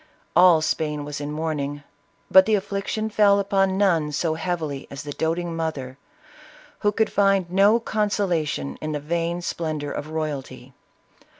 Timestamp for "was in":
1.05-1.31